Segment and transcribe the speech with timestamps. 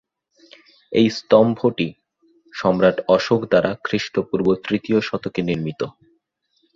[0.91, 1.87] এই স্তম্ভটি
[2.53, 5.81] সম্রাট অশোক দ্বারা খ্রিষ্টপূর্ব তৃতীয় শতকে নির্মিত।